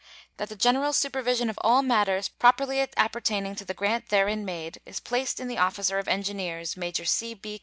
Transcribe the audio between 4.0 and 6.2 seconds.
therein made is placed in the officer of